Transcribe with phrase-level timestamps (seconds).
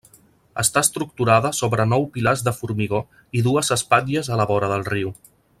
[0.61, 3.05] Està estructurada sobre nou pilars de formigó
[3.41, 5.19] i dues espatlles a la vora del riu.